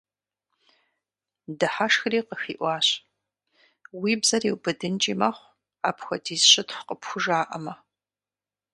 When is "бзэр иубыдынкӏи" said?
4.21-5.13